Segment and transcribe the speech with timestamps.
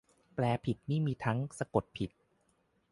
[0.35, 2.09] แปลผิดนี่มีทั้ง สะกดผิด